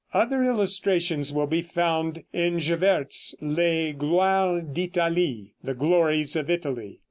Other 0.15 0.43
illustrations 0.43 1.31
will 1.31 1.45
be 1.45 1.61
found 1.61 2.23
in 2.33 2.57
Gevaert's 2.57 3.35
"Les 3.39 3.93
Gloires 3.93 4.63
d'Italie" 4.73 5.53
("The 5.63 5.75
Glories 5.75 6.35
of 6.35 6.49
Italy"). 6.49 6.99